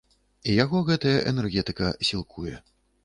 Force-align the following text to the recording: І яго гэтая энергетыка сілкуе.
І 0.47 0.53
яго 0.63 0.79
гэтая 0.87 1.13
энергетыка 1.33 1.93
сілкуе. 2.11 2.55